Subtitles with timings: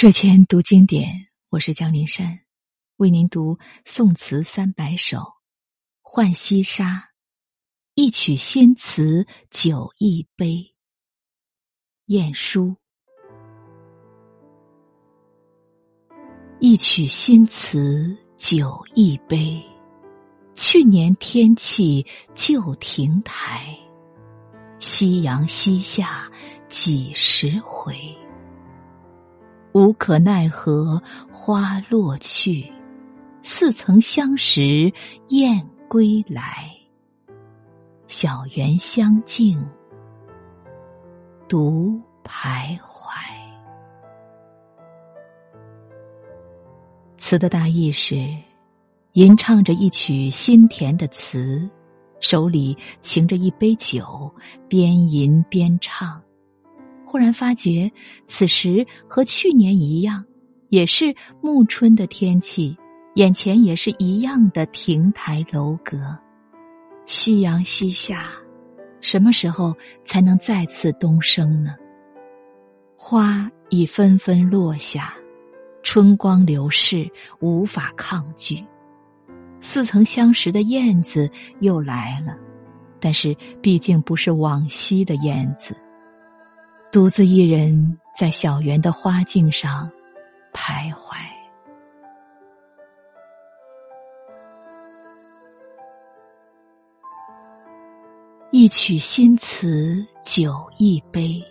[0.00, 2.38] 睡前读经典，我是江林山，
[2.98, 5.16] 为您读宋词三百首
[6.02, 6.84] 《浣溪沙》，
[7.96, 10.72] 一曲新词酒一杯。
[12.06, 12.76] 晏殊，
[16.60, 19.60] 一曲新词酒一杯，
[20.54, 22.06] 去年天气
[22.36, 23.76] 旧亭台，
[24.78, 26.30] 夕阳西下
[26.68, 28.16] 几时回？
[29.72, 31.00] 无可奈何
[31.30, 32.72] 花落去，
[33.42, 34.92] 似曾相识
[35.28, 36.70] 燕归来。
[38.06, 39.62] 小园香径
[41.46, 43.08] 独徘徊。
[47.16, 48.34] 词的大意是：
[49.12, 51.68] 吟唱着一曲心甜的词，
[52.20, 54.32] 手里擎着一杯酒，
[54.68, 56.22] 边吟边唱。
[57.10, 57.90] 忽然发觉，
[58.26, 60.22] 此时和去年一样，
[60.68, 62.76] 也是暮春的天气，
[63.14, 66.16] 眼前也是一样的亭台楼阁。
[67.06, 68.26] 夕阳西下，
[69.00, 71.74] 什么时候才能再次东升呢？
[72.94, 75.14] 花已纷纷落下，
[75.82, 78.62] 春光流逝，无法抗拒。
[79.60, 82.36] 似曾相识的燕子又来了，
[83.00, 85.74] 但是毕竟不是往昔的燕子。
[86.90, 89.90] 独自一人在小园的花径上
[90.54, 91.18] 徘徊，
[98.50, 101.44] 一曲新词酒一杯，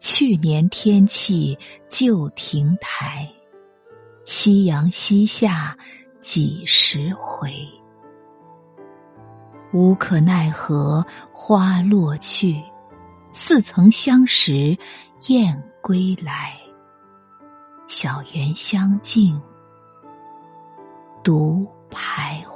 [0.00, 1.56] 去年天气
[1.88, 3.30] 旧亭台，
[4.24, 5.78] 夕阳西下
[6.18, 7.54] 几时回？
[9.72, 12.60] 无可奈何花落去。
[13.32, 14.76] 似曾相识，
[15.28, 16.56] 燕归来。
[17.86, 19.40] 小园香径，
[21.24, 22.49] 独徘徊。